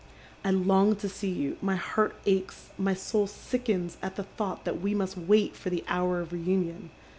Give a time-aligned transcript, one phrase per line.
[0.43, 4.81] "I long to see you, my heart aches, my soul sickens at the thought that
[4.81, 6.89] we must wait for the hour of reunion.